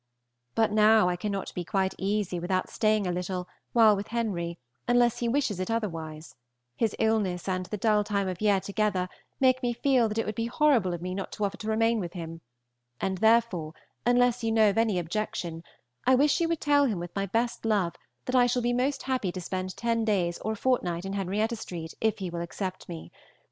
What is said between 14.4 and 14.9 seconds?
you know of